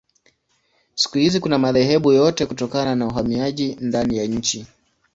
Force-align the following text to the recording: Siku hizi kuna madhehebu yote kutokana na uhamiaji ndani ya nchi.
Siku 0.95 1.17
hizi 1.17 1.39
kuna 1.39 1.59
madhehebu 1.59 2.11
yote 2.11 2.45
kutokana 2.45 2.95
na 2.95 3.07
uhamiaji 3.07 3.77
ndani 3.81 4.17
ya 4.17 4.25
nchi. 4.25 4.67